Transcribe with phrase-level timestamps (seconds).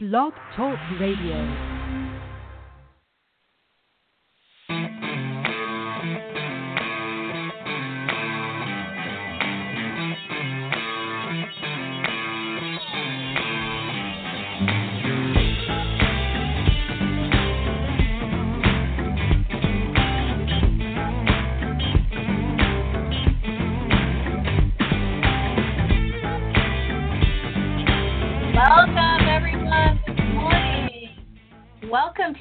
[0.00, 1.77] Blog Talk Radio.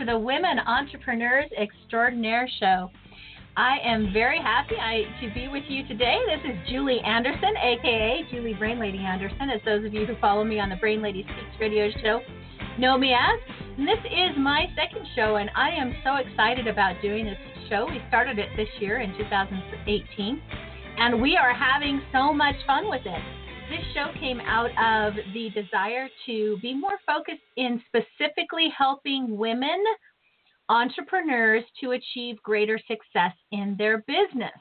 [0.07, 2.89] The Women Entrepreneurs Extraordinaire Show.
[3.57, 6.17] I am very happy I, to be with you today.
[6.25, 10.45] This is Julie Anderson, aka Julie Brain Lady Anderson, as those of you who follow
[10.45, 12.21] me on the Brain Lady Speaks radio show
[12.80, 13.38] know me as.
[13.77, 17.85] And this is my second show, and I am so excited about doing this show.
[17.85, 20.41] We started it this year in 2018,
[20.99, 25.49] and we are having so much fun with it this show came out of the
[25.49, 29.84] desire to be more focused in specifically helping women
[30.70, 34.52] entrepreneurs to achieve greater success in their business.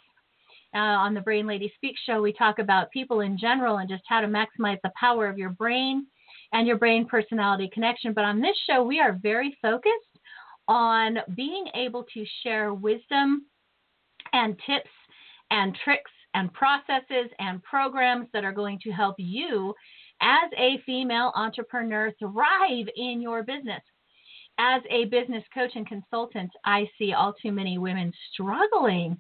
[0.75, 4.03] Uh, on the Brain Lady Speak show, we talk about people in general and just
[4.09, 6.07] how to maximize the power of your brain
[6.53, 8.13] and your brain personality connection.
[8.13, 9.95] But on this show, we are very focused
[10.69, 13.47] on being able to share wisdom
[14.33, 14.91] and tips
[15.51, 19.75] and tricks and processes and programs that are going to help you
[20.21, 23.83] as a female entrepreneur thrive in your business.
[24.59, 29.17] As a business coach and consultant, I see all too many women struggling,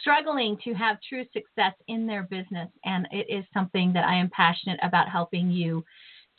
[0.00, 2.68] struggling to have true success in their business.
[2.84, 5.82] And it is something that I am passionate about helping you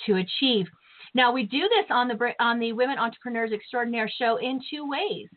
[0.06, 0.68] to achieve.
[1.16, 5.28] Now, we do this on the, on the Women Entrepreneurs Extraordinaire show in two ways.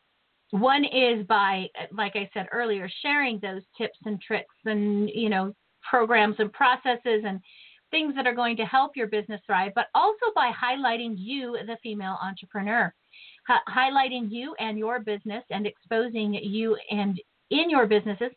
[0.55, 5.53] One is by, like I said earlier, sharing those tips and tricks and, you know,
[5.83, 7.41] programs and processes and
[7.91, 11.77] things that are going to help your business thrive, but also by highlighting you, the
[11.83, 12.95] female entrepreneur,
[13.51, 18.31] H- highlighting you and your business and exposing you and in your businesses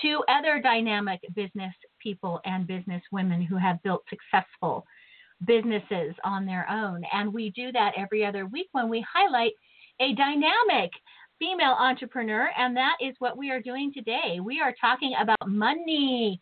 [0.00, 4.86] to other dynamic business people and business women who have built successful
[5.46, 7.02] businesses on their own.
[7.12, 9.52] And we do that every other week when we highlight
[10.00, 10.90] a dynamic
[11.42, 14.38] female entrepreneur, and that is what we are doing today.
[14.40, 16.40] We are talking about money,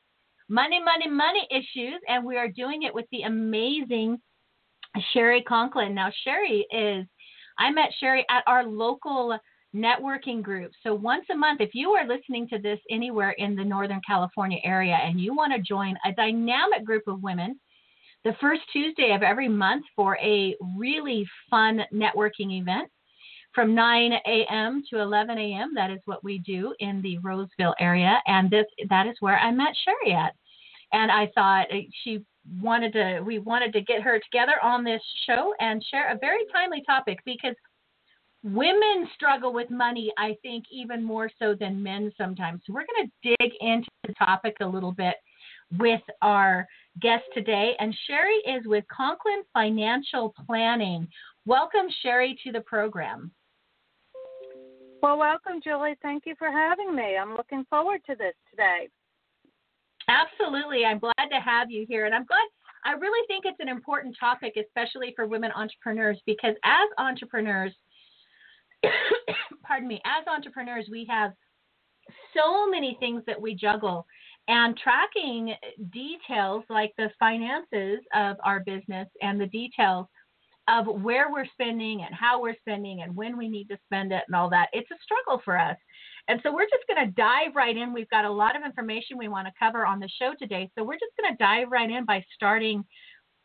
[0.50, 4.20] money, money, money issues, and we are doing it with the amazing
[5.14, 5.94] Sheri Conklin.
[5.94, 7.06] Now, Sheri is,
[7.58, 9.38] I met Sheri at our local
[9.74, 10.70] networking group.
[10.82, 14.58] So once a month, if you are listening to this anywhere in the Northern California
[14.64, 17.58] area and you want to join a dynamic group of women,
[18.24, 22.90] the first Tuesday of every month for a really fun networking event,
[23.54, 24.82] from 9 a.m.
[24.90, 25.72] to 11 a.m.
[25.74, 29.50] That is what we do in the Roseville area, and this that is where I
[29.50, 30.34] met Sheri at.
[30.92, 32.24] And I thought uh, she
[32.60, 36.44] wanted to we wanted to get her together on this show and share a very
[36.52, 37.54] timely topic because
[38.42, 43.06] women struggle with money i think even more so than men sometimes so we're going
[43.06, 45.16] to dig into the topic a little bit
[45.78, 46.66] with our
[47.02, 51.06] guest today and sheri is with conklin financial planning
[51.44, 53.30] welcome sheri to the program
[55.02, 55.96] well, welcome, Julie.
[56.02, 57.16] Thank you for having me.
[57.16, 58.88] I'm looking forward to this today.
[60.08, 60.84] Absolutely.
[60.84, 62.06] I'm glad to have you here.
[62.06, 62.40] And I'm glad,
[62.84, 67.72] I really think it's an important topic, especially for women entrepreneurs, because as entrepreneurs,
[69.62, 71.32] pardon me, as entrepreneurs, we have
[72.34, 74.06] so many things that we juggle.
[74.48, 75.54] And tracking
[75.92, 80.06] details like the finances of our business and the details
[80.68, 84.22] of where we're spending and how we're spending and when we need to spend it
[84.26, 84.68] and all that.
[84.72, 85.76] It's a struggle for us.
[86.28, 87.92] And so we're just going to dive right in.
[87.92, 90.70] We've got a lot of information we want to cover on the show today.
[90.76, 92.84] So we're just going to dive right in by starting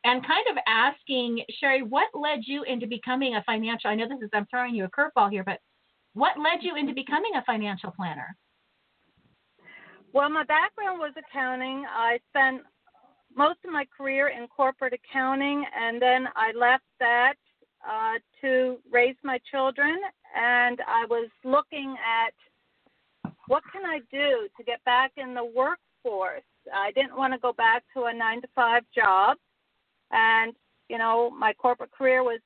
[0.03, 3.89] and kind of asking Sheri, what led you into becoming a financial?
[3.89, 5.59] I know this is I'm throwing you a curveball here, but
[6.13, 8.35] what led you into becoming a financial planner?
[10.13, 11.85] Well, my background was accounting.
[11.89, 12.61] I spent
[13.35, 17.35] most of my career in corporate accounting, and then I left that
[17.87, 19.95] uh, to raise my children.
[20.35, 26.41] And I was looking at what can I do to get back in the workforce.
[26.73, 29.37] I didn't want to go back to a nine to five job,
[30.11, 30.53] and
[30.89, 32.39] you know my corporate career was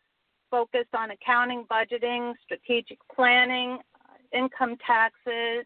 [0.51, 3.79] focused on accounting, budgeting, strategic planning,
[4.33, 5.65] income taxes.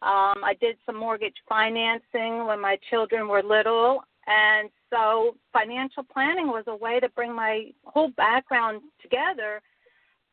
[0.00, 6.48] Um, I did some mortgage financing when my children were little, and so financial planning
[6.48, 9.62] was a way to bring my whole background together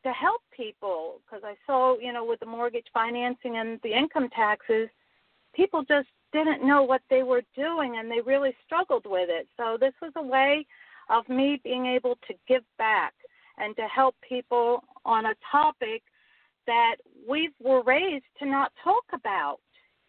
[0.04, 4.28] to help people because I saw, you know, with the mortgage financing and the income
[4.28, 4.88] taxes,
[5.54, 9.48] people just didn't know what they were doing and they really struggled with it.
[9.56, 10.66] So this was a way
[11.08, 13.14] of me being able to give back
[13.58, 16.02] and to help people on a topic
[16.66, 16.96] that
[17.26, 19.58] we were raised to not talk about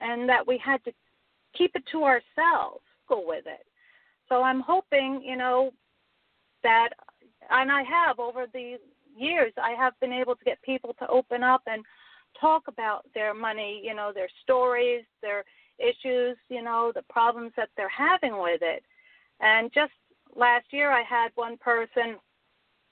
[0.02, 0.92] and that we had to
[1.58, 3.66] keep it to ourselves, go with it.
[4.30, 5.72] So I'm hoping, you know,
[6.64, 6.90] that,
[7.50, 8.78] and I have over the
[9.18, 11.84] years, I have been able to get people to open up and
[12.40, 15.44] talk about their money, you know, their stories, their
[15.80, 18.84] issues, you know, the problems that they're having with it.
[19.40, 19.94] And just
[20.36, 22.18] last year, I had one person,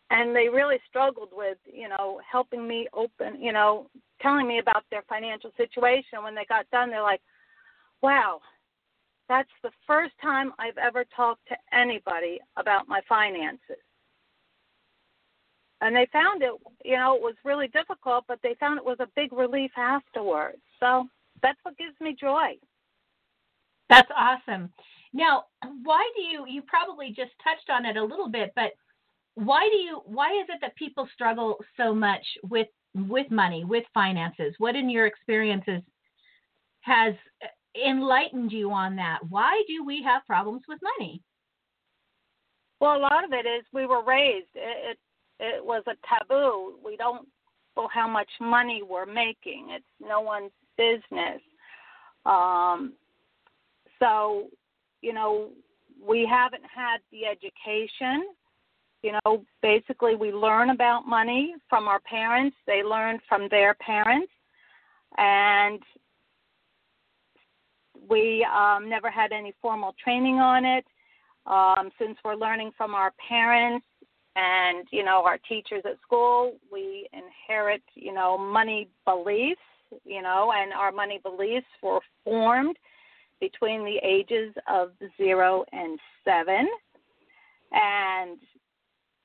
[0.09, 3.87] and they really struggled with, you know, helping me open, you know,
[4.21, 6.23] telling me about their financial situation.
[6.23, 7.21] When they got done, they're like,
[8.01, 8.39] wow,
[9.27, 13.81] that's the first time I've ever talked to anybody about my finances.
[15.81, 16.51] And they found it,
[16.83, 20.61] you know, it was really difficult, but they found it was a big relief afterwards.
[20.79, 21.07] So
[21.41, 22.53] that's what gives me joy.
[23.89, 24.71] That's awesome.
[25.13, 25.45] Now,
[25.83, 28.71] why do you you probably just touched on it a little bit, but
[29.35, 33.83] why do you why is it that people struggle so much with with money, with
[33.93, 34.55] finances?
[34.57, 35.81] What in your experiences
[36.81, 37.13] has
[37.75, 39.19] enlightened you on that?
[39.29, 41.21] Why do we have problems with money?
[42.79, 44.47] Well, a lot of it is we were raised.
[44.55, 44.97] It, it,
[45.39, 46.75] it was a taboo.
[46.83, 47.27] We don't
[47.77, 49.67] know how much money we're making.
[49.71, 51.41] It's no one's business.
[52.25, 52.93] Um,
[53.99, 54.47] so,
[55.01, 55.49] you know,
[56.05, 58.27] we haven't had the education.
[59.03, 64.31] You know, basically, we learn about money from our parents, they learn from their parents.
[65.17, 65.81] And
[68.09, 70.85] we um, never had any formal training on it.
[71.45, 73.85] Um, since we're learning from our parents
[74.35, 79.61] and you know our teachers at school, we inherit you know money beliefs.
[80.03, 82.75] You know, and our money beliefs were formed
[83.39, 86.67] between the ages of zero and seven,
[87.71, 88.39] and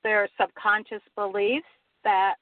[0.03, 1.65] there are subconscious beliefs
[2.03, 2.35] that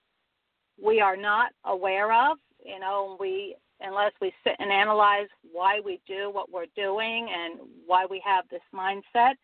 [0.84, 2.38] we are not aware of.
[2.64, 7.60] You know, we unless we sit and analyze why we do what we're doing and
[7.86, 9.36] why we have this mindset.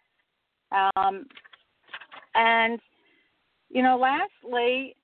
[0.71, 1.25] Um,
[2.33, 2.79] and,
[3.69, 4.95] you know, lastly,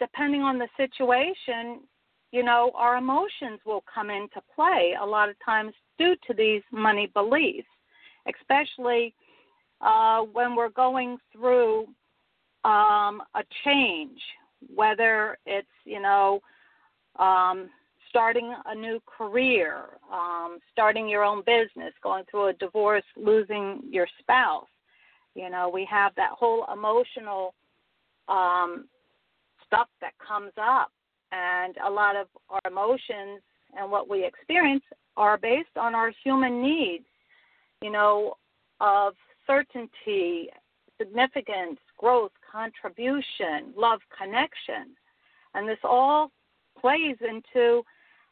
[0.00, 1.80] depending on the situation,
[2.32, 6.62] you know, our emotions will come into play a lot of times due to these
[6.72, 7.68] money beliefs,
[8.28, 9.14] especially
[9.80, 11.86] uh, when we're going through
[12.64, 14.18] um, a change,
[14.74, 16.40] whether it's, you know,
[17.18, 17.68] um,
[18.14, 24.06] starting a new career, um, starting your own business, going through a divorce, losing your
[24.20, 24.68] spouse.
[25.34, 27.54] You know, we have that whole emotional
[28.28, 28.84] um,
[29.66, 30.92] stuff that comes up,
[31.32, 33.42] and a lot of our emotions
[33.76, 34.84] and what we experience
[35.16, 37.04] are based on our human needs.
[37.82, 38.34] You know,
[38.80, 39.14] of
[39.44, 40.50] certainty,
[40.98, 44.94] significance, growth, contribution, love, connection.
[45.54, 46.30] And this all
[46.80, 47.82] plays into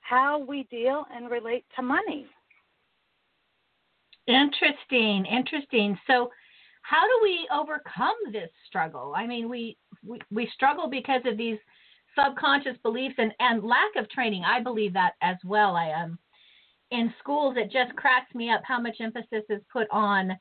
[0.02, 2.26] how we deal and relate to money.
[4.26, 5.98] Interesting, interesting.
[6.06, 6.30] So,
[6.82, 9.14] how do we overcome this struggle?
[9.16, 11.58] I mean, we we, we struggle because of these
[12.18, 14.44] subconscious beliefs and, and lack of training.
[14.44, 15.76] I believe that as well.
[15.76, 16.18] I am um,
[16.90, 17.56] in schools.
[17.56, 20.32] It just cracks me up how much emphasis is put on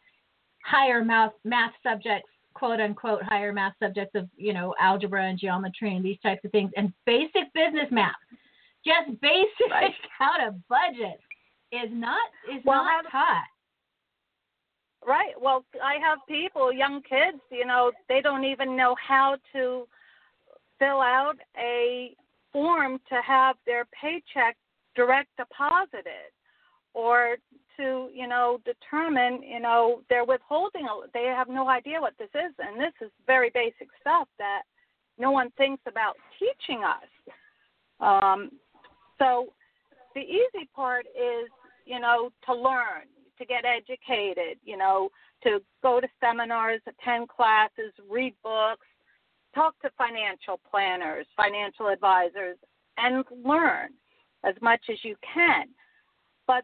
[0.66, 5.96] higher math math subjects, quote unquote, higher math subjects of you know algebra and geometry
[5.96, 8.16] and these types of things, and basic business math
[8.86, 9.92] just basic right.
[10.18, 11.20] how to budget
[11.72, 13.44] is not is well, not taught.
[15.06, 15.34] Right.
[15.40, 19.88] Well, I have people, young kids, you know, they don't even know how to
[20.78, 22.16] fill out a
[22.54, 24.58] form to have their paycheck
[24.96, 26.30] direct deposited
[26.94, 27.38] or
[27.78, 32.54] to, you know, determine, you know, they're withholding, they have no idea what this is.
[32.60, 34.64] And this is very basic stuff that
[35.18, 37.34] no one thinks about teaching us.
[38.00, 38.52] Um,
[39.22, 39.54] so
[40.16, 41.50] the easy part is,
[41.86, 43.06] you know, to learn,
[43.38, 45.10] to get educated, you know,
[45.44, 48.86] to go to seminars, attend classes, read books,
[49.54, 52.58] talk to financial planners, financial advisors,
[52.98, 53.90] and learn
[54.44, 55.66] as much as you can.
[56.48, 56.64] But,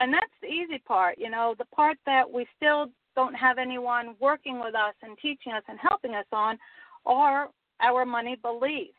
[0.00, 4.14] and that's the easy part, you know, the part that we still don't have anyone
[4.20, 6.58] working with us and teaching us and helping us on
[7.04, 7.48] are
[7.80, 8.92] our money beliefs.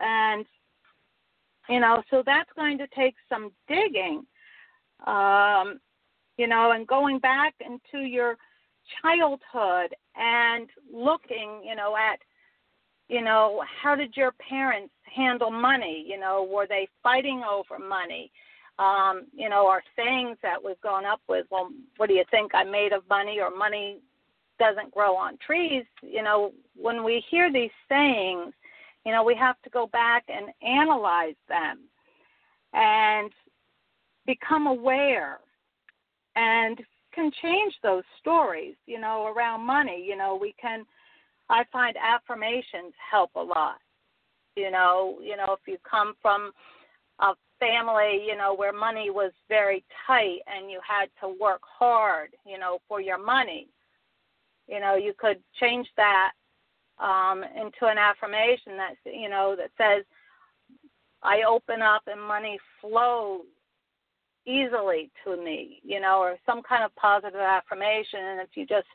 [0.00, 0.46] And
[1.68, 4.24] you know so that's going to take some digging
[5.06, 5.80] um,
[6.36, 8.36] you know and going back into your
[9.02, 12.18] childhood and looking you know at
[13.08, 16.04] you know how did your parents handle money?
[16.06, 18.30] You know were they fighting over money?
[18.78, 22.52] Um, you know are sayings that we've grown up with well what do you think?
[22.54, 23.98] I'm made of money or money
[24.58, 25.84] doesn't grow on trees.
[26.02, 28.54] You know, when we hear these sayings,
[29.06, 31.78] you know, we have to go back and analyze them
[32.74, 33.30] and
[34.26, 35.38] become aware
[36.34, 36.82] and
[37.14, 40.04] can change those stories, you know, around money.
[40.04, 40.84] You know, we can
[41.48, 43.76] I find affirmations help a lot.
[44.56, 46.50] You know, you know, if you come from
[47.20, 52.30] a family, you know, where money was very tight and you had to work hard,
[52.44, 53.68] you know, for your money.
[54.66, 56.32] You know, you could change that
[56.98, 60.04] um, into an affirmation that you know that says,
[61.22, 63.42] "I open up and money flows
[64.46, 68.20] easily to me," you know, or some kind of positive affirmation.
[68.20, 68.88] And if you just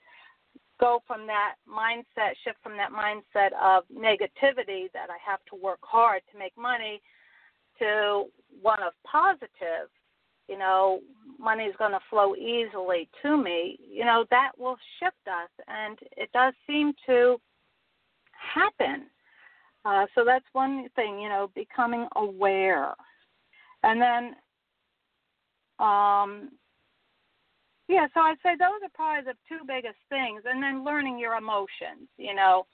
[0.79, 5.79] go from that mindset, shift from that mindset of negativity that I have to work
[5.83, 7.01] hard to make money
[7.79, 8.25] to
[8.61, 9.89] one of positive,
[10.47, 10.99] you know,
[11.39, 15.49] money is going to flow easily to me, you know, that will shift us.
[15.67, 17.39] And it does seem to
[18.53, 19.07] happen.
[19.83, 22.93] Uh, so that's one thing, you know, becoming aware.
[23.83, 24.23] And then,
[25.79, 26.49] um,
[27.87, 30.43] yeah, so I'd say those are probably the two biggest things.
[30.45, 32.65] And then learning your emotions, you know,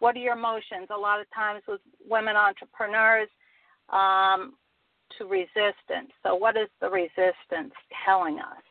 [0.00, 0.88] what are your emotions?
[0.94, 3.28] A lot of times with women entrepreneurs,
[3.90, 4.54] um,
[5.18, 6.10] to resistance.
[6.22, 7.72] So, what is the resistance
[8.04, 8.62] telling us?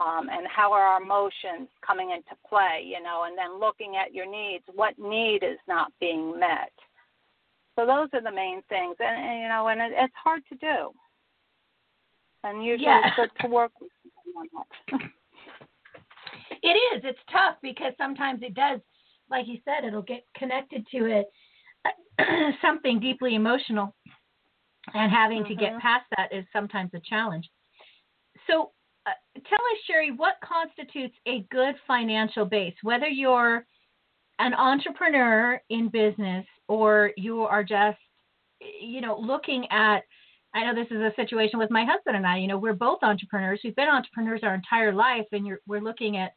[0.00, 2.82] Um, and how are our emotions coming into play?
[2.86, 4.64] You know, and then looking at your needs.
[4.74, 6.72] What need is not being met?
[7.78, 10.56] So those are the main things, and, and you know, and it, it's hard to
[10.56, 10.90] do.
[12.44, 13.02] And usually yeah.
[13.06, 13.90] it's good to work with
[14.36, 15.00] on that.
[16.62, 17.02] it is.
[17.04, 18.80] It's tough because sometimes it does,
[19.30, 21.26] like you said, it'll get connected to it
[22.62, 23.94] something deeply emotional
[24.94, 25.48] and having mm-hmm.
[25.48, 25.80] to get mm-hmm.
[25.80, 27.48] past that is sometimes a challenge.
[28.48, 28.72] So,
[29.06, 32.74] uh, tell us, Sheri, what constitutes a good financial base?
[32.82, 33.66] Whether you're
[34.38, 37.98] an entrepreneur in business or you are just,
[38.80, 40.02] you know, looking at,
[40.54, 42.98] I know this is a situation with my husband and I, you know, we're both
[43.02, 43.60] entrepreneurs.
[43.62, 46.32] We've been entrepreneurs our entire life, and we're looking at,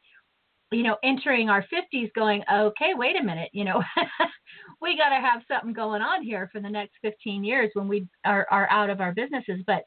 [0.70, 3.82] you know, entering our 50s going, okay, wait a minute, you know,
[4.80, 8.06] we got to have something going on here for the next 15 years when we
[8.24, 9.60] are, are out of our businesses.
[9.66, 9.84] But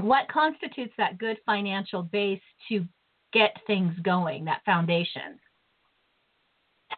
[0.00, 2.84] what constitutes that good financial base to
[3.32, 5.38] get things going, that foundation?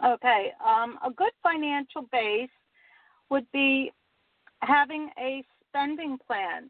[0.05, 2.51] Okay, um, a good financial base
[3.31, 3.93] would be
[4.63, 6.69] having a spending plan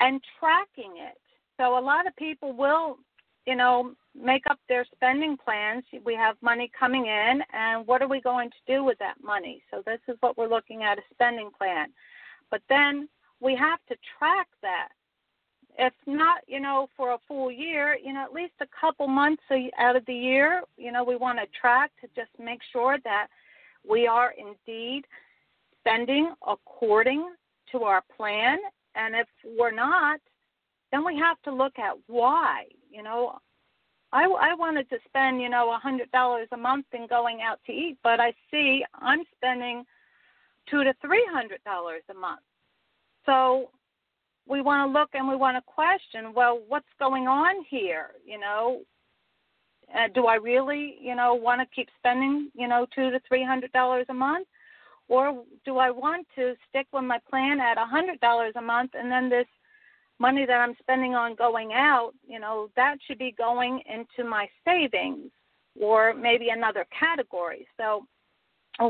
[0.00, 1.18] and tracking it.
[1.58, 2.98] So a lot of people will,
[3.46, 5.84] you know, make up their spending plans.
[6.04, 9.62] We have money coming in, and what are we going to do with that money?
[9.70, 11.88] So, this is what we're looking at a spending plan.
[12.50, 13.08] But then
[13.40, 14.88] we have to track that.
[15.78, 19.42] If not, you know, for a full year, you know, at least a couple months
[19.78, 23.28] out of the year, you know, we want to track to just make sure that
[23.88, 25.04] we are indeed
[25.78, 27.30] spending according
[27.70, 28.58] to our plan.
[28.96, 30.18] And if we're not,
[30.90, 32.64] then we have to look at why.
[32.90, 33.38] You know,
[34.12, 37.60] I, I wanted to spend, you know, a hundred dollars a month in going out
[37.66, 39.84] to eat, but I see I'm spending
[40.68, 42.40] two to three hundred dollars a month.
[43.26, 43.70] So
[44.48, 48.10] we want to look and we want to question, well, what's going on here?
[48.24, 48.80] You know,
[49.94, 53.44] uh, do I really, you know, want to keep spending, you know, two to three
[53.44, 54.48] hundred dollars a month,
[55.08, 58.92] or do I want to stick with my plan at a hundred dollars a month,
[58.94, 59.46] and then this
[60.18, 64.48] money that I'm spending on going out, you know, that should be going into my
[64.64, 65.30] savings
[65.80, 67.66] or maybe another category.
[67.76, 68.04] So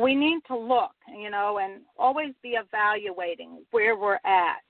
[0.00, 4.62] we need to look, you know, and always be evaluating where we're at.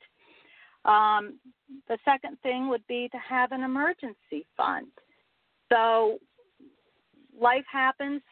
[0.89, 1.39] Um,
[1.87, 4.89] the second thing would be to have an emergency fund.
[5.71, 6.19] So
[7.39, 8.23] life happens,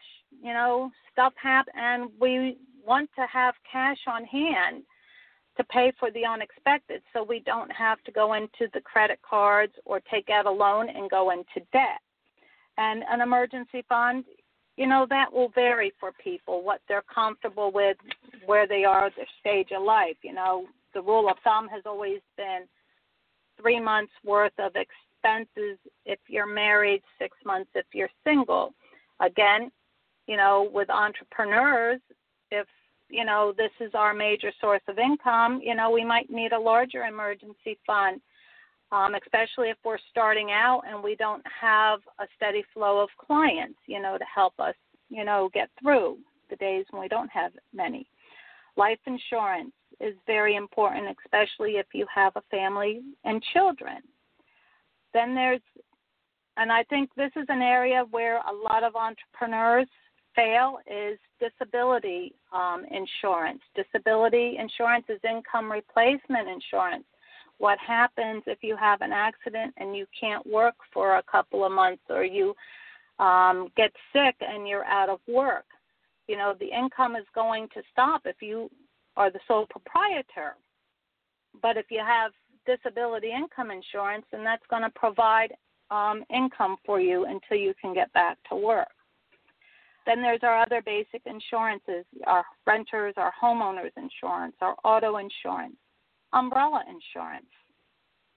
[0.42, 4.82] you know, stuff happens, and we want to have cash on hand
[5.56, 9.72] to pay for the unexpected so we don't have to go into the credit cards
[9.84, 12.00] or take out a loan and go into debt.
[12.78, 14.24] And an emergency fund,
[14.76, 17.96] you know, that will vary for people, what they're comfortable with,
[18.44, 20.16] where they are at their stage of life.
[20.22, 22.62] You know, the rule of thumb has always been
[23.60, 28.72] three months worth of expenses if you're married, six months if you're single.
[29.20, 29.70] Again,
[30.26, 32.00] you know, with entrepreneurs,
[32.50, 32.66] if
[33.10, 36.58] you know, this is our major source of income, you know, we might need a
[36.58, 38.20] larger emergency fund,
[38.90, 43.78] um, especially if we're starting out and we don't have a steady flow of clients,
[43.86, 44.74] you know, to help us,
[45.10, 46.16] you know, get through
[46.50, 48.08] the days when we don't have many.
[48.76, 53.98] Life insurance is very important, especially if you have a family and children.
[55.14, 55.60] Then there's
[56.58, 59.88] and I think this is an area where a lot of entrepreneurs
[60.34, 63.60] fail is disability um, insurance.
[63.74, 67.04] Disability insurance is income replacement insurance.
[67.58, 71.72] What happens if you have an accident and you can't work for a couple of
[71.72, 72.54] months or you
[73.18, 75.64] um, get sick and you're out of work?
[76.28, 78.70] You know, the income is going to stop if you
[79.16, 80.56] are the sole proprietor.
[81.62, 82.32] But if you have
[82.66, 85.54] disability income insurance, then that's going to provide
[85.90, 88.88] um, income for you until you can get back to work.
[90.04, 95.76] Then there's our other basic insurances our renters, our homeowners insurance, our auto insurance,
[96.32, 97.46] umbrella insurance.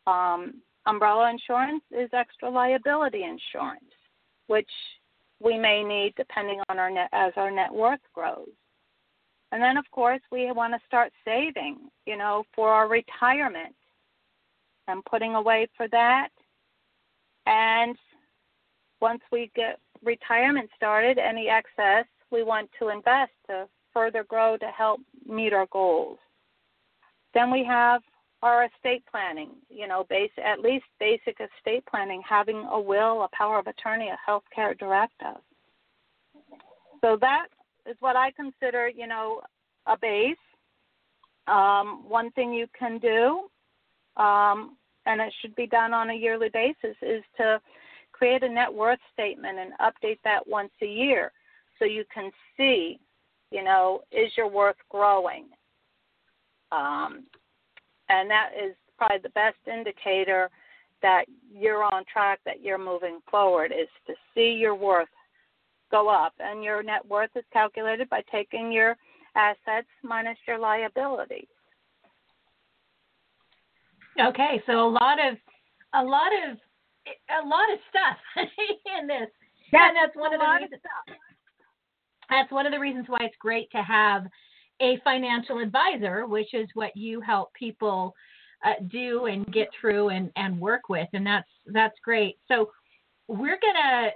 [0.08, 3.92] Um, umbrella insurance is extra liability insurance,
[4.48, 4.70] which
[5.40, 8.50] we may need depending on our net as our net worth grows.
[9.52, 13.76] And then, of course, we want to start saving, you know, for our retirement
[14.88, 16.30] and putting away for that.
[17.46, 17.98] And
[19.02, 24.68] once we get retirement started, any excess we want to invest to further grow to
[24.68, 26.20] help meet our goals.
[27.34, 28.02] Then we have
[28.42, 33.30] our estate planning, you know, base at least basic estate planning, having a will, a
[33.36, 35.42] power of attorney, a healthcare directive.
[37.02, 37.48] So that
[37.86, 39.42] is what I consider, you know,
[39.86, 40.38] a base.
[41.48, 43.50] Um, one thing you can do,
[44.22, 47.60] um, and it should be done on a yearly basis, is to
[48.12, 51.32] create a net worth statement and update that once a year
[51.80, 53.00] so you can see,
[53.52, 55.46] you know, is your worth growing?
[56.72, 57.24] Um,
[58.10, 60.50] and that is probably the best indicator
[61.02, 65.08] that you're on track, that you're moving forward, is to see your worth
[65.92, 66.34] go up.
[66.40, 68.96] And your net worth is calculated by taking your
[69.36, 71.48] assets minus your liabilities.
[74.20, 75.38] Okay, so a lot of
[75.94, 76.58] a lot of
[77.30, 78.18] a lot of stuff
[79.00, 79.30] in this.
[79.72, 80.74] Yeah, and that's one of the reasons.
[80.74, 81.16] Of
[82.30, 84.26] that's one of the reasons why it's great to have
[84.82, 88.14] a financial advisor, which is what you help people
[88.66, 92.38] uh, do and get through and, and work with, and that's that's great.
[92.48, 92.70] So
[93.30, 94.10] we're gonna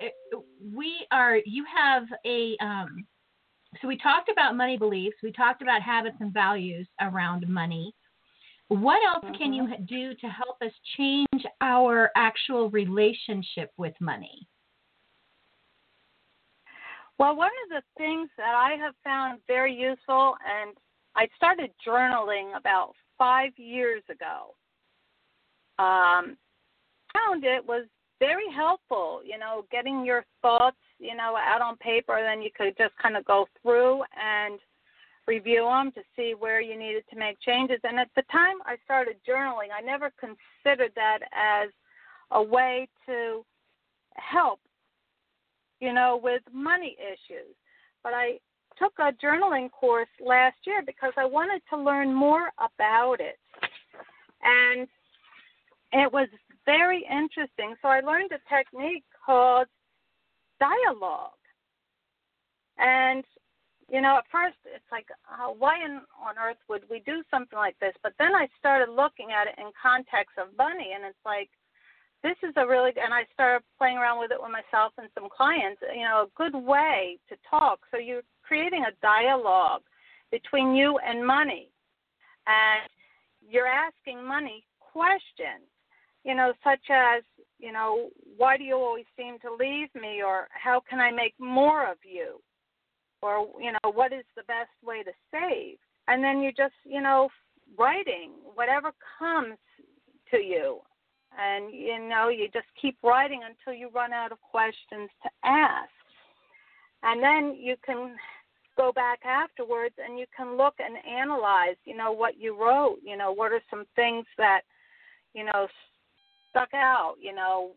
[0.76, 3.06] we are you have a um,
[3.82, 7.93] so we talked about money beliefs, we talked about habits and values around money.
[8.69, 9.36] What else mm-hmm.
[9.36, 9.86] can you mm-hmm.
[9.86, 14.47] do to help us change our actual relationship with money?
[17.19, 20.76] Well, one of the things that I have found very useful, and
[21.15, 24.56] I started journaling about five years ago.
[25.78, 26.36] Um,
[27.13, 27.86] found it was
[28.19, 32.19] very helpful, you know, getting your thoughts, you know, out on paper.
[32.21, 34.60] Then you could just kind of go through and
[35.28, 37.80] review them to see where you needed to make changes.
[37.84, 41.69] And at the time I started journaling, I never considered that as
[42.32, 43.45] a way to
[44.15, 44.60] help,
[45.80, 47.56] you know, with money issues.
[48.04, 48.39] But I
[48.78, 53.38] took a journaling course last year because I wanted to learn more about it.
[54.43, 54.88] And
[55.93, 56.28] it was
[56.65, 57.76] very interesting.
[57.82, 59.67] So I learned a technique called
[60.60, 61.32] dialogue.
[62.78, 63.23] And
[63.89, 67.58] you know, at first it's like, uh, why in, on earth would we do something
[67.58, 67.93] like this?
[68.02, 71.49] But then I started looking at it in context of money, and it's like,
[72.23, 75.28] this is a really, and I started playing around with it with myself and some
[75.30, 75.82] clients.
[75.93, 77.80] You know, a good way to talk.
[77.91, 79.84] So you're creating a dialogue
[80.32, 81.69] between you and money,
[82.47, 82.89] and
[83.47, 85.67] you're asking money questions.
[86.24, 87.24] You know, such as,
[87.60, 91.34] you know, why do you always seem to leave me, or how can I make
[91.40, 92.40] more of you?
[93.24, 95.78] or you know what is the best way to save?
[96.08, 97.30] And then you just you know
[97.80, 99.58] writing whatever comes
[100.32, 100.80] to you.
[101.40, 105.90] And you know you just keep writing until you run out of questions to ask.
[107.02, 108.16] And then you can
[108.78, 112.98] go back afterwards and you can look and analyze you know what you wrote.
[113.04, 114.62] You know what are some things that
[115.34, 115.68] you know
[116.54, 117.72] stuck out you know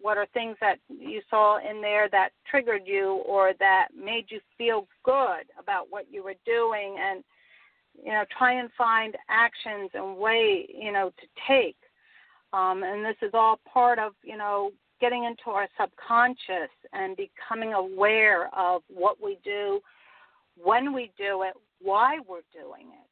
[0.00, 4.40] what are things that you saw in there that triggered you or that made you
[4.58, 6.96] feel good about what you were doing?
[7.00, 7.24] And
[8.02, 11.76] you know try and find actions and way you know to take.
[12.52, 17.72] Um, and this is all part of you know getting into our subconscious and becoming
[17.72, 19.80] aware of what we do
[20.62, 23.03] when we do it why we're doing it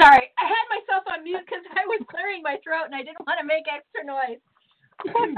[0.00, 3.26] Sorry, I had myself on mute because I was clearing my throat and I didn't
[3.26, 4.40] want to make extra noise.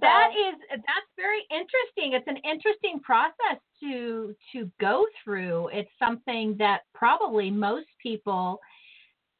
[0.00, 2.12] that is that's very interesting.
[2.12, 5.68] It's an interesting process to to go through.
[5.72, 8.60] It's something that probably most people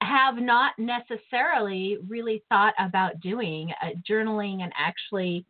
[0.03, 5.45] have not necessarily really thought about doing uh, journaling and actually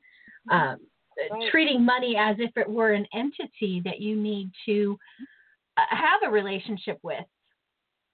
[0.50, 0.76] um,
[1.30, 1.50] right.
[1.50, 4.96] treating money as if it were an entity that you need to
[5.76, 7.24] uh, have a relationship with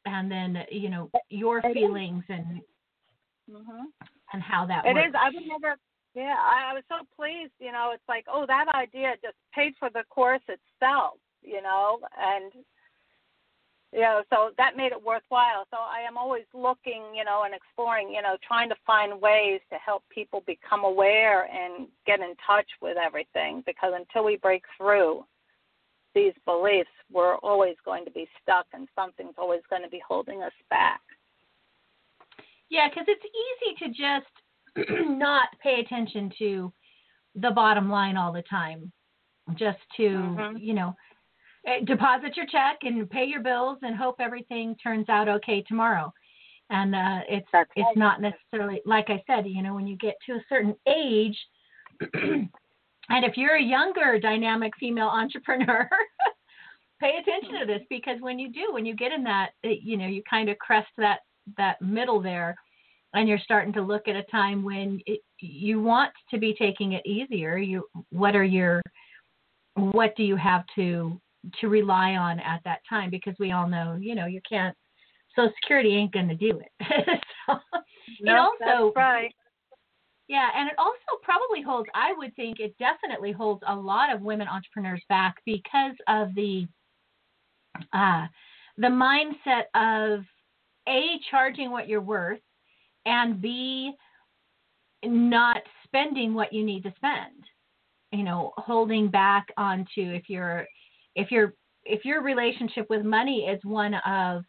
[0.07, 2.61] and then you know your feelings and
[3.51, 3.85] mm-hmm.
[4.33, 5.09] and how that it works.
[5.09, 5.15] is.
[5.19, 5.77] I would never.
[6.15, 7.53] Yeah, I, I was so pleased.
[7.59, 11.15] You know, it's like, oh, that idea just paid for the course itself.
[11.43, 12.53] You know, and
[13.93, 15.67] you know, so that made it worthwhile.
[15.71, 19.61] So I am always looking, you know, and exploring, you know, trying to find ways
[19.71, 23.63] to help people become aware and get in touch with everything.
[23.67, 25.25] Because until we break through
[26.15, 30.43] these beliefs, we're always going to be stuck, and something's always going to be holding
[30.43, 31.01] us back.
[32.71, 36.73] Yeah, because it's easy to just not pay attention to
[37.35, 38.91] the bottom line all the time,
[39.55, 40.57] just to mm-hmm.
[40.57, 40.95] you know
[41.67, 46.13] eh, deposit your check and pay your bills and hope everything turns out okay tomorrow.
[46.71, 47.97] And uh, it's That's it's right.
[47.97, 51.39] not necessarily like I said, you know, when you get to a certain age.
[53.09, 55.89] and if you're a younger dynamic female entrepreneur,
[57.01, 60.07] pay attention to this because when you do, when you get in that, you know,
[60.07, 61.21] you kind of crest that
[61.57, 62.55] that middle there
[63.15, 66.93] and you're starting to look at a time when it, you want to be taking
[66.93, 68.81] it easier you what are your
[69.75, 71.21] what do you have to
[71.61, 73.11] to rely on at that time?
[73.11, 74.77] Because we all know you know you can't
[75.35, 77.21] social security ain't going to do it.
[77.49, 77.59] So
[78.21, 79.35] no, it also right
[80.33, 84.23] yeah and it also probably holds i would think it definitely holds a lot of
[84.23, 86.67] women entrepreneurs back because of the
[87.93, 88.27] uh
[88.79, 90.25] the mindset of
[90.89, 92.41] a charging what you're worth
[93.05, 93.93] and b
[95.05, 97.45] not spending what you need to spend.
[98.13, 100.67] You know holding back onto if you're
[101.15, 104.43] if you're if your relationship with money is one of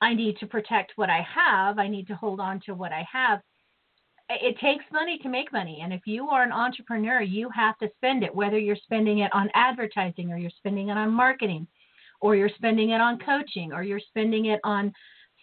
[0.00, 3.04] i need to protect what i have i need to hold on to what i
[3.12, 3.40] have
[4.30, 7.88] it takes money to make money and if you are an entrepreneur you have to
[7.96, 11.66] spend it whether you're spending it on advertising or you're spending it on marketing
[12.20, 14.92] or you're spending it on coaching or you're spending it on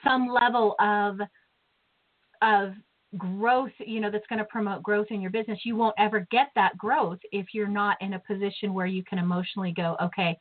[0.03, 1.19] some level of
[2.41, 2.73] of
[3.17, 6.49] growth, you know, that's going to promote growth in your business, you won't ever get
[6.55, 10.37] that growth if you're not in a position where you can emotionally go, okay,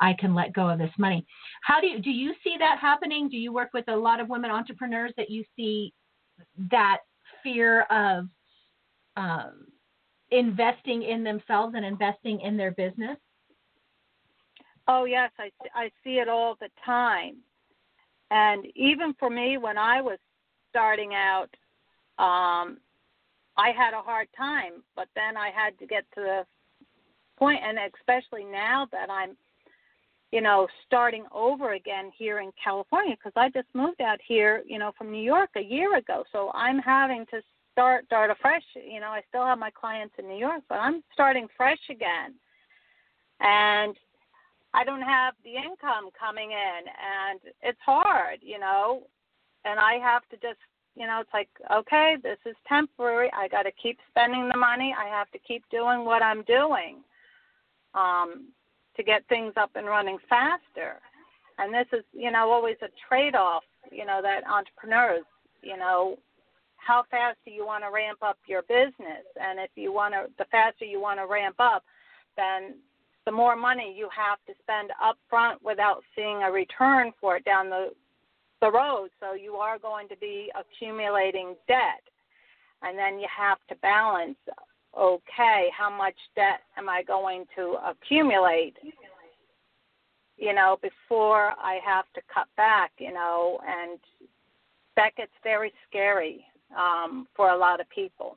[0.00, 1.26] I can let go of this money.
[1.62, 3.28] How do you do you see that happening?
[3.28, 5.92] Do you work with a lot of women entrepreneurs that you see
[6.70, 6.98] that
[7.52, 8.28] fear of
[9.16, 9.66] um,
[10.30, 13.16] investing in themselves and investing in their business?
[14.86, 17.36] Oh yes, I I see it all the time.
[18.30, 20.18] And even for me, when I was
[20.70, 21.48] starting out,
[22.18, 22.78] um,
[23.56, 24.82] I had a hard time.
[24.96, 26.46] But then I had to get to the
[27.38, 29.36] point, and especially now that I'm,
[30.30, 34.78] you know, starting over again here in California, because I just moved out here, you
[34.78, 36.24] know, from New York a year ago.
[36.32, 37.40] So I'm having to
[37.72, 38.64] start start afresh.
[38.74, 42.34] You know, I still have my clients in New York, but I'm starting fresh again.
[43.40, 43.96] And
[44.74, 49.04] I don't have the income coming in, and it's hard, you know.
[49.64, 50.60] And I have to just,
[50.94, 53.30] you know, it's like, okay, this is temporary.
[53.32, 54.94] I got to keep spending the money.
[54.98, 56.98] I have to keep doing what I'm doing
[57.94, 58.48] um,
[58.98, 61.00] to get things up and running faster.
[61.56, 65.24] And this is, you know, always a trade-off, you know, that entrepreneurs,
[65.62, 66.16] you know,
[66.76, 69.24] how fast do you want to ramp up your business?
[69.40, 71.84] And if you want to, the faster you want to ramp up,
[72.36, 72.74] then
[73.24, 77.44] the more money you have to spend up front without seeing a return for it
[77.44, 77.90] down the
[78.60, 79.08] the road.
[79.20, 82.02] So you are going to be accumulating debt.
[82.82, 84.38] And then you have to balance
[84.98, 88.74] okay, how much debt am I going to accumulate?
[90.36, 93.98] You know, before I have to cut back, you know, and
[94.96, 96.44] that gets very scary
[96.76, 98.36] um, for a lot of people.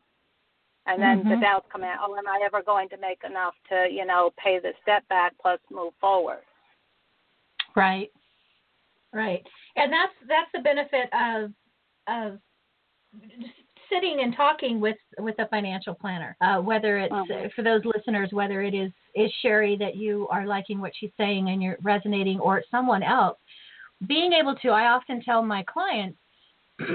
[0.88, 1.30] And then mm-hmm.
[1.30, 2.00] the doubts come out.
[2.02, 5.34] Oh, am I ever going to make enough to, you know, pay this debt back
[5.39, 6.41] plus move forward?
[7.76, 8.10] Right.
[9.13, 9.45] Right.
[9.76, 11.52] And that's that's the benefit of
[12.08, 12.39] of
[13.91, 16.36] sitting and talking with with a financial planner.
[16.41, 17.49] Uh, whether it's uh-huh.
[17.56, 21.49] for those listeners, whether it is is Sheri that you are liking what she's saying
[21.49, 23.38] and you're resonating, or it's someone else.
[24.08, 26.17] Being able to, I often tell my clients.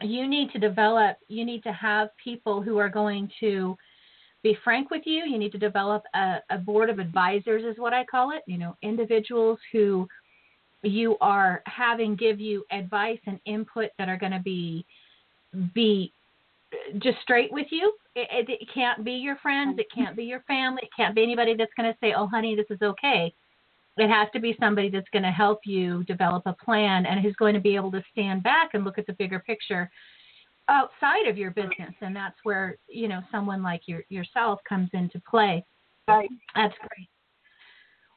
[0.00, 3.76] you need to develop you need to have people who are going to
[4.42, 7.92] be frank with you you need to develop a, a, board of advisors is what
[7.92, 10.06] i call it you know individuals who
[10.82, 14.86] you are having give you advice and input that are going to be
[15.74, 16.12] be
[16.98, 20.40] just straight with you it, it, it can't be your friends it can't be your
[20.42, 23.32] family it can't be anybody that's going to say oh honey this is okay
[23.96, 27.34] It has to be somebody that's going to help you develop a plan and who's
[27.36, 29.90] going to be able to stand back and look at the bigger picture
[30.68, 31.94] outside of your business.
[32.00, 35.64] And that's where, you know, someone like your, yourself comes into play.
[36.06, 36.28] Right.
[36.54, 37.08] That's great.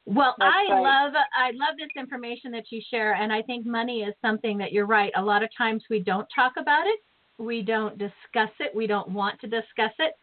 [0.04, 0.82] Well, That's I right.
[0.82, 4.72] love I love this information that you share, and I think money is something that
[4.72, 5.12] you're right.
[5.16, 6.98] A lot of times we don't talk about it,
[7.38, 10.14] we don't discuss it, we don't want to discuss it.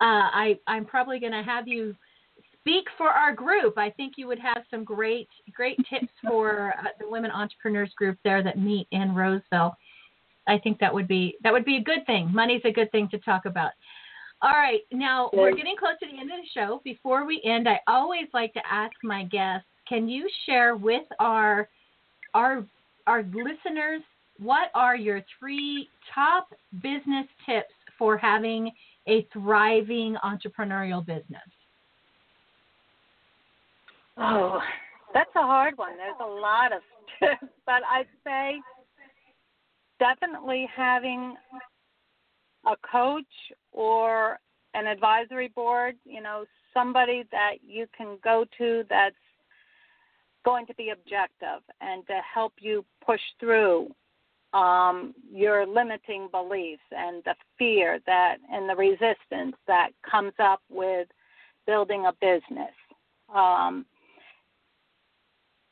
[0.00, 1.94] Uh, I I'm probably going to have you
[2.60, 3.76] speak for our group.
[3.78, 8.18] I think you would have some great great tips for uh, the women entrepreneurs group
[8.24, 9.76] there that meet in Roseville.
[10.48, 12.32] I think that would be that would be a good thing.
[12.32, 13.72] Money's a good thing to talk about.
[14.42, 16.80] All right, now we're getting close to the end of the show.
[16.82, 21.68] Before we end, I always like to ask my guests, can you share with our
[22.32, 22.64] our
[23.06, 24.00] our listeners
[24.40, 26.48] what are your three top
[26.82, 28.70] business tips for having
[29.06, 31.42] a thriving entrepreneurial business?
[34.16, 34.60] Oh,
[35.12, 35.96] that's a hard one.
[35.96, 36.80] There's a lot of
[37.18, 38.60] tips, but I'd say
[39.98, 41.34] definitely having
[42.66, 43.24] a coach
[43.72, 44.38] or
[44.74, 49.14] an advisory board, you know, somebody that you can go to that's
[50.44, 53.88] going to be objective and to help you push through
[54.52, 61.08] um, your limiting beliefs and the fear that and the resistance that comes up with
[61.66, 62.74] building a business.
[63.34, 63.86] Um,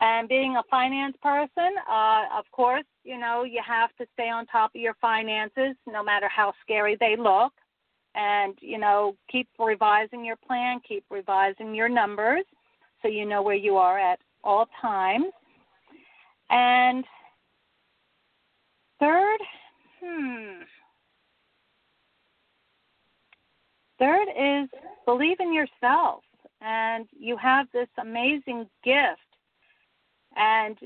[0.01, 4.47] and being a finance person, uh, of course, you know, you have to stay on
[4.47, 7.53] top of your finances no matter how scary they look.
[8.15, 12.45] And, you know, keep revising your plan, keep revising your numbers
[13.03, 15.27] so you know where you are at all times.
[16.51, 17.05] And
[19.01, 19.39] third,
[20.03, 20.63] hmm.
[23.99, 24.69] Third is
[25.07, 26.23] believe in yourself.
[26.61, 29.21] And you have this amazing gift
[30.37, 30.77] and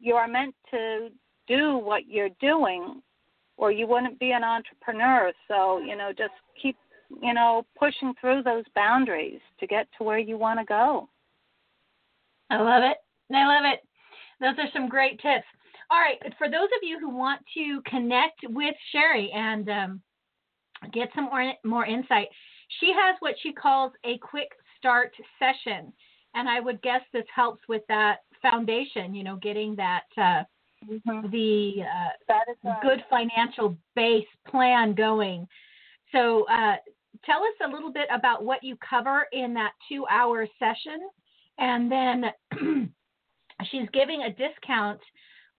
[0.00, 1.08] you are meant to
[1.48, 3.02] do what you're doing
[3.56, 6.76] or you wouldn't be an entrepreneur so you know just keep
[7.22, 11.08] you know pushing through those boundaries to get to where you want to go
[12.50, 12.98] I love it.
[13.34, 13.80] I love it.
[14.40, 15.46] Those are some great tips.
[15.90, 20.02] All right, for those of you who want to connect with Sheri and um,
[20.92, 22.28] get some more more insight,
[22.80, 25.92] she has what she calls a quick start session,
[26.34, 29.14] and I would guess this helps with that foundation.
[29.14, 30.42] You know, getting that uh,
[31.30, 35.46] the uh, good financial base plan going.
[36.12, 36.76] So, uh,
[37.24, 41.00] tell us a little bit about what you cover in that two hour session.
[41.58, 42.24] And then
[43.70, 45.00] she's giving a discount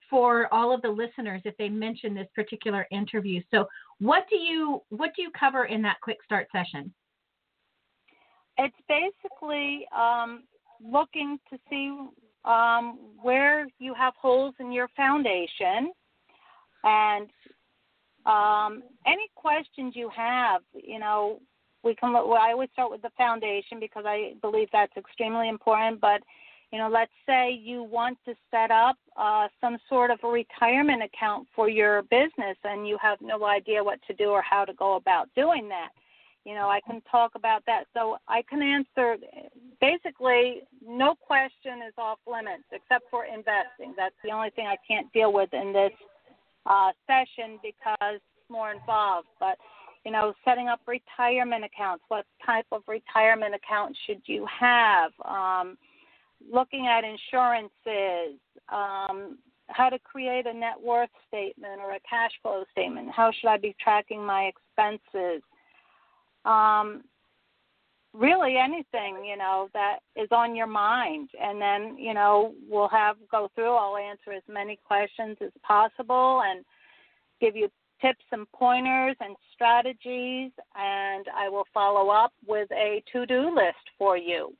[0.08, 3.42] for all of the listeners if they mention this particular interview.
[3.50, 3.66] So,
[3.98, 6.92] what do you what do you cover in that quick start session?
[8.58, 10.42] it's basically um,
[10.84, 11.96] looking to see
[12.44, 15.92] um, where you have holes in your foundation
[16.84, 17.30] and
[18.26, 21.40] um, any questions you have, you know,
[21.84, 26.00] we can well, I always start with the foundation because I believe that's extremely important.
[26.00, 26.20] But,
[26.72, 31.02] you know, let's say you want to set up uh, some sort of a retirement
[31.02, 34.74] account for your business and you have no idea what to do or how to
[34.74, 35.90] go about doing that.
[36.44, 37.84] You know i can talk about that.
[37.92, 39.16] So i can answer
[39.82, 43.92] basically no question is off limits except for investing.
[43.96, 45.92] That's the only thing i can't deal with in this
[46.64, 49.28] uh, session because it's more involved.
[49.38, 49.58] But
[50.06, 55.12] you know setting up retirement accounts what type of retirement account should you have?
[55.24, 55.76] Um,
[56.52, 58.38] looking at insurances
[58.70, 63.48] um, how to create a net worth statement or a cash flow statement how should
[63.48, 65.42] i be tracking my expenses?
[66.44, 67.02] Um,
[68.14, 71.28] really anything you know that is on your mind.
[71.40, 76.42] And then you know we'll have go through i'll answer as many questions as possible
[76.44, 76.64] and
[77.40, 77.68] give you
[78.00, 84.16] tips and pointers and strategies and i will follow up with a to-do list for
[84.16, 84.52] you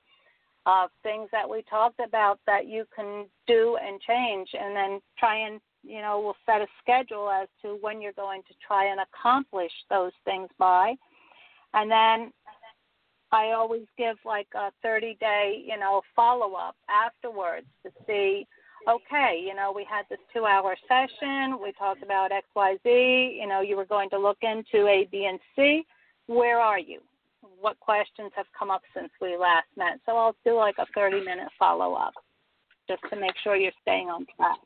[0.69, 5.39] of things that we talked about that you can do and change and then try
[5.47, 9.01] and you know we'll set a schedule as to when you're going to try and
[9.01, 10.95] accomplish those things by
[11.73, 12.33] and then
[13.31, 18.47] I always give like a 30 day, you know, follow up afterwards to see,
[18.89, 23.61] okay, you know, we had this two hour session, we talked about XYZ, you know,
[23.61, 25.85] you were going to look into A, B, and C.
[26.27, 27.01] Where are you?
[27.61, 30.01] What questions have come up since we last met?
[30.07, 32.15] So I'll do like a 30 minute follow up
[32.89, 34.59] just to make sure you're staying on track.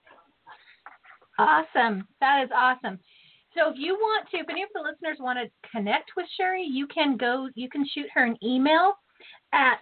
[1.39, 2.07] Awesome.
[2.21, 2.99] That is awesome.
[3.55, 6.65] So if you want to, if any of the listeners want to connect with Sheri,
[6.69, 8.95] you can go, you can shoot her an email
[9.53, 9.81] at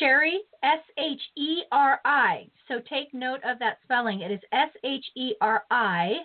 [0.00, 2.48] Sheri, S H E R I.
[2.68, 4.20] So take note of that spelling.
[4.20, 6.16] It is S H E R I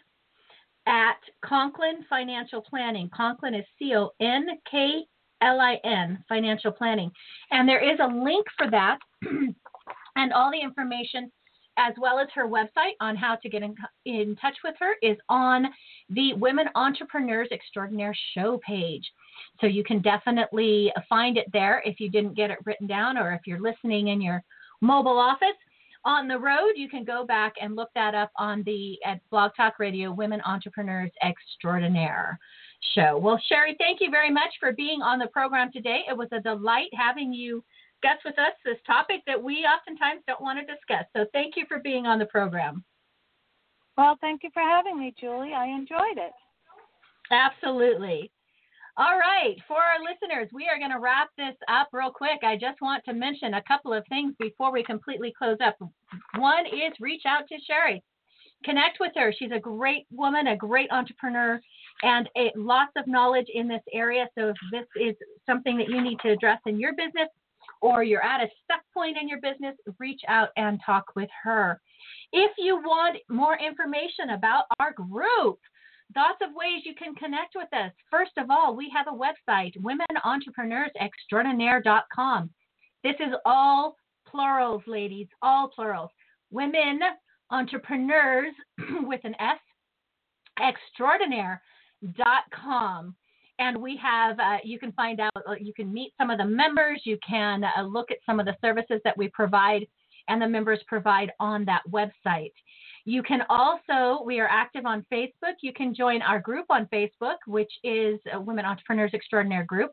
[0.86, 3.10] at Conklin Financial Planning.
[3.16, 5.06] Conklin is C O N K
[5.42, 7.12] L I N, Financial Planning.
[7.52, 9.00] And there is a link for that
[10.16, 11.32] and all the information
[11.78, 15.18] as well as her website on how to get in, in touch with her is
[15.30, 15.68] on
[16.10, 19.04] the Women Entrepreneurs Extraordinaire show page.
[19.60, 23.34] So you can definitely find it there if you didn't get it written down or
[23.34, 24.42] if you're listening in your
[24.82, 25.58] mobile office.
[26.06, 29.52] On the road, you can go back and look that up on the at Blog
[29.58, 32.40] Talk Radio Women Entrepreneurs Extraordinaire
[32.94, 33.18] show.
[33.18, 36.02] Well, Sheri, thank you very much for being on the program today.
[36.10, 37.64] It was a delight having you
[38.02, 41.06] discuss with us this topic that we oftentimes don't want to discuss.
[41.16, 42.84] So thank you for being on the program.
[43.98, 45.54] Well, thank you for having me, Julie.
[45.54, 46.34] I enjoyed it.
[47.32, 48.32] Absolutely.
[48.98, 52.40] All right, for our listeners, we are going to wrap this up real quick.
[52.44, 55.78] I just want to mention a couple of things before we completely close up.
[56.38, 58.02] One is reach out to Sheri,
[58.64, 59.34] connect with her.
[59.38, 61.60] She's a great woman, a great entrepreneur,
[62.06, 64.30] and a, lots of knowledge in this area.
[64.38, 65.16] So if this is
[65.46, 67.28] something that you need to address in your business,
[67.82, 71.82] or you're at a stuck point in your business, reach out and talk with her.
[72.32, 75.60] If you want more information about our group,
[76.16, 77.92] lots of ways you can connect with us.
[78.12, 82.50] First of all, we have a website, womenentrepreneursextraordinaire.com.
[83.04, 86.12] This is all plurals, ladies, all plurals.
[86.52, 87.00] Women
[87.52, 88.54] entrepreneurs
[89.02, 89.60] with an S,
[92.04, 93.16] extraordinaire.com
[93.60, 96.46] and we have uh, you can find out uh, you can meet some of the
[96.46, 99.86] members you can uh, look at some of the services that we provide
[100.28, 102.52] and the members provide on that website.
[103.06, 105.54] You can also we are active on facebook.
[105.62, 109.92] You can join our group on facebook which is women entrepreneurs extraordinaire group.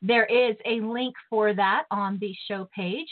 [0.00, 3.08] There is a link for that on the show page.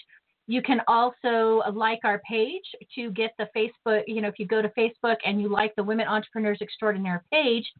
[0.47, 2.65] You can also like our page
[2.97, 5.85] to get the facebook you know if you go to facebook and you like the
[5.85, 7.71] women entrepreneurs extraordinaire page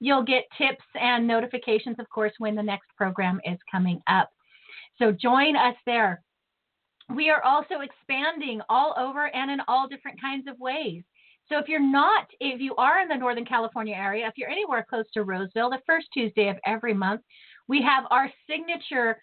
[0.00, 4.30] You'll get tips and notifications, of course, when the next program is coming up.
[4.98, 6.22] So join us there.
[7.14, 11.02] We are also expanding all over and in all different kinds of ways.
[11.48, 14.84] So if you're not, if you are in the Northern California area, if you're anywhere
[14.88, 17.22] close to Roseville, the first Tuesday of every month,
[17.68, 19.18] we have our signature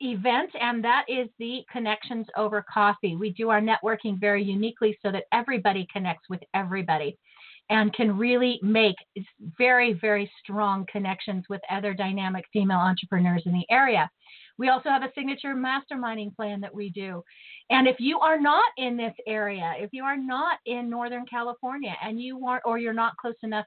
[0.00, 3.16] event, and that is the Connections Over Coffee.
[3.16, 7.18] We do our networking very uniquely so that everybody connects with everybody
[7.70, 8.96] and can really make
[9.58, 14.08] very, very strong connections with other dynamic female entrepreneurs in the area.
[14.58, 17.22] We also have a signature masterminding plan that we do.
[17.70, 21.94] And if you are not in this area, if you are not in Northern California
[22.02, 23.66] and you want, or you're not close enough,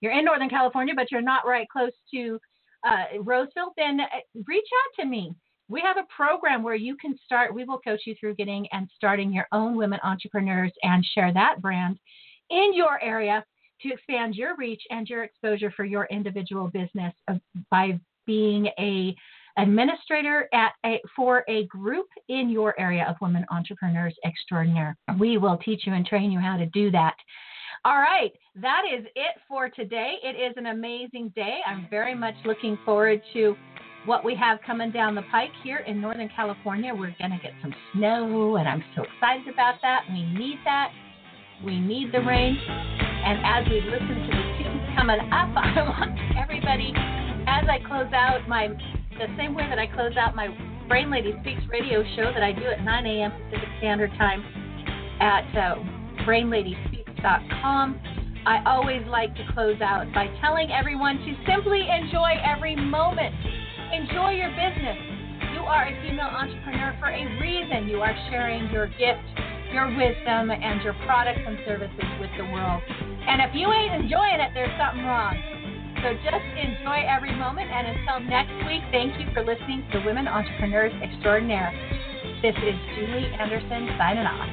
[0.00, 2.38] you're in Northern California, but you're not right close to
[2.86, 4.06] uh, Roseville, then uh,
[4.46, 5.32] reach out to me.
[5.68, 8.88] We have a program where you can start, we will coach you through getting and
[8.94, 11.98] starting your own women entrepreneurs and share that brand
[12.50, 13.44] in your area
[13.82, 17.34] to expand your reach and your exposure for your individual business uh,
[17.70, 19.14] by being a
[19.58, 24.96] administrator at a, for a group in your area of women entrepreneurs extraordinaire.
[25.18, 27.14] We will teach you and train you how to do that.
[27.84, 30.16] All right, that is it for today.
[30.22, 31.58] It is an amazing day.
[31.66, 33.56] I'm very much looking forward to
[34.06, 36.92] what we have coming down the pike here in Northern California.
[36.92, 40.02] We're going to get some snow, and I'm so excited about that.
[40.10, 40.90] We need that.
[41.64, 42.56] We need the rain.
[42.56, 46.92] And as we listen to the tunes coming up, I want everybody,
[47.48, 50.48] as I close out my, the same way that I close out my
[50.88, 53.32] Brain Lady Speaks radio show that I do at 9 a.m.
[53.48, 54.44] Pacific Standard Time
[55.20, 55.76] at uh,
[56.28, 58.00] brainladyspeaks.com.
[58.46, 63.34] I always like to close out by telling everyone to simply enjoy every moment.
[63.92, 64.98] Enjoy your business.
[65.54, 67.88] You are a female entrepreneur for a reason.
[67.88, 69.24] You are sharing your gift
[69.76, 72.80] your wisdom and your products and services with the world.
[73.28, 75.36] And if you ain't enjoying it, there's something wrong.
[76.00, 77.68] So just enjoy every moment.
[77.68, 81.76] And until next week, thank you for listening to Women Entrepreneurs Extraordinaire.
[82.40, 84.48] This is Julie Anderson signing off.